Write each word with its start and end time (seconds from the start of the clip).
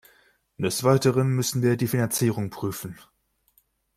Des 0.57 0.83
Weiteren 0.83 1.27
müssen 1.27 1.61
wir 1.61 1.77
die 1.77 1.87
Finanzierung 1.87 2.49
prüfen. 2.49 2.97